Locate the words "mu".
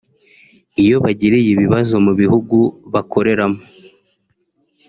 2.05-2.13